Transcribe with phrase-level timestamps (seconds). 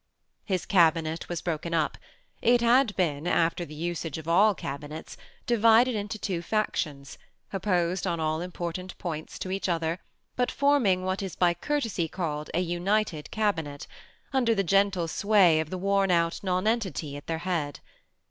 [0.43, 1.95] His cabinet was broken up.
[2.41, 7.19] It had been, after the usage of all cabinets, divided into two factions,
[7.53, 9.99] opposed on all important points to each other,
[10.35, 13.85] but forming what is by courtesy called an united cabinet,
[14.33, 17.79] under the gentle sway of the worn out nonentity at their head.